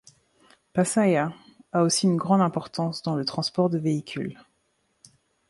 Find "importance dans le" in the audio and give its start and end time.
2.41-3.23